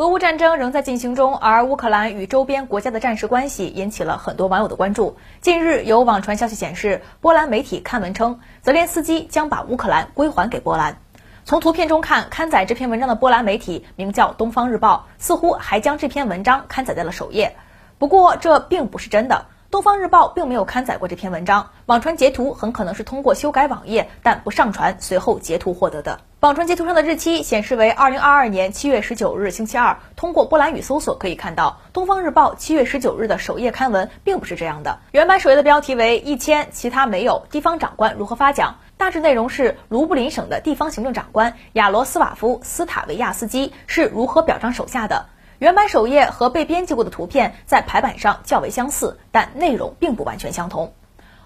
[0.00, 5.18] 俄乌战争仍在进行中，而乌克兰与周边国家的战事关系引起了很多网友的关注。
[5.42, 10.96] 近日，有网传消息显示，波兰媒体刊文称，泽连斯基将把乌克兰归还给波兰。
[11.44, 17.54] 从图片中看，刊载这篇文章的波兰媒体名叫《东方日报》，似乎还将这篇文章刊载在了首页。
[17.98, 19.44] 不过，这并不是真的。
[19.70, 26.18] 东方日报并没有刊载过这篇文章，网传截图很可能是通过修改网页但不上传，随后截图获得的。
[26.40, 34.98] 网传截图上的日期显示为二零二二年七月十九日星期二，通过波兰语搜索可以看到，东方日报七月十九日的首页刊文并不是这样的。
[35.12, 37.46] 原版首页的标题为一千，其他没有。
[37.48, 38.74] 地方长官如何发奖？
[38.96, 45.26] 大致内容是卢布林省的地方行政长官亚罗斯瓦夫斯塔维亚斯基是如何表彰手下的。
[45.60, 50.94] 原版首页和被编辑过的图片在排版上较为相似，但内容并不完全相同。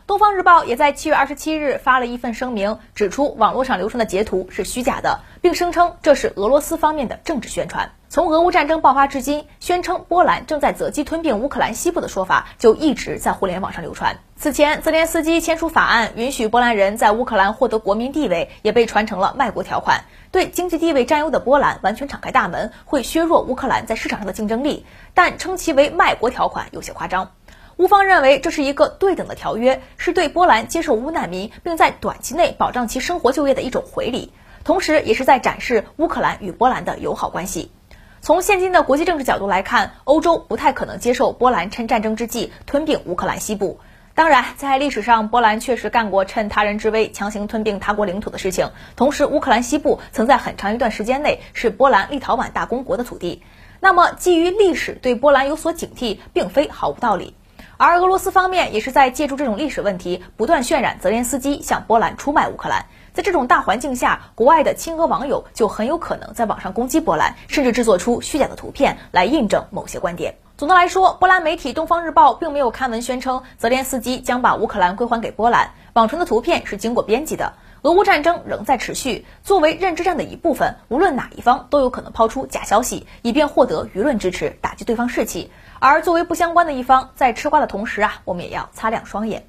[0.07, 7.91] 东方日报也在七月二十七日发了一份声明，指出网络上流传的截图是虚假的，并声称这是俄罗斯方面的政治宣传。
[8.11, 14.19] 从俄乌战争爆发至今，宣称波兰正在择机吞并乌克兰西部的说法就一直在互联网上流传。
[14.37, 20.05] 此前，泽连斯基签署法案，允许波兰人在乌克兰获得国民地位，也被传成了卖国条款。
[20.31, 24.85] 对经济地位占优的波兰完全敞开大门，会削弱乌克兰在市场上的竞争力。
[25.15, 27.31] 但称其为卖国条款有些夸张。
[27.77, 37.73] 乌方认为这是一个对等的条约，是对波兰接受乌难民，并在短期内保障其生活就业的一种回礼，同时也是在展示乌克兰与波兰的友好关系。
[38.21, 43.81] 从现今的国际政治角度来看，欧洲不太可能接受波兰趁战争之际吞并乌克兰西部。
[44.15, 48.71] 当然，在历史上，波兰确实干过趁他人之危强行吞并他国领土的事情。
[48.95, 53.43] 同时，乌克兰西部曾在很长一段时间内是波兰立陶宛大公国的土地。
[53.81, 57.35] 那么，基于历史对波兰有所警惕，并非毫无道理。
[57.77, 62.87] 而俄罗斯方面也是在借助这种历史问题，不断渲染泽连斯基向波兰出卖乌克兰。
[63.13, 70.35] 在这种大环境下，国外的亲俄网友就很有可能在网上攻击波兰，甚至制作出虚假的图片来印证某些观点。
[70.57, 77.53] 总的来说，波兰媒体《东方日报》并没有刊文宣称泽连斯基将把乌克兰归还给波兰，网传的图片是经过编辑的。
[77.85, 85.51] 俄乌战争仍在持续，作为认知战的一部分，无论哪一方都有可能抛出假消息，以便获得舆论支持，打击对方士气。
[85.81, 89.47] 而作为不相关的一方，在吃瓜的同时啊，我们也要擦亮双眼。